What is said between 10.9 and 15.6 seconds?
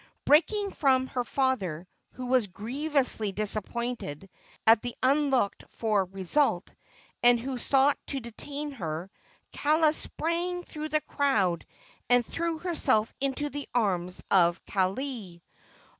crowd and threw herself into the arms of Kaaialii.